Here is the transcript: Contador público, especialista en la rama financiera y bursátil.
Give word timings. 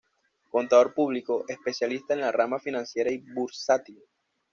Contador 0.49 0.95
público, 0.95 1.45
especialista 1.47 2.15
en 2.15 2.21
la 2.21 2.31
rama 2.31 2.57
financiera 2.57 3.11
y 3.11 3.19
bursátil. 3.19 4.01